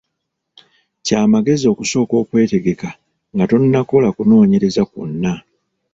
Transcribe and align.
Kya 1.05 1.21
magezi 1.33 1.65
okusooka 1.73 2.13
okwetegeka 2.21 2.89
nga 3.33 3.45
tonnakola 3.49 4.07
kunoonyereza 4.15 4.83
kwonna. 4.91 5.33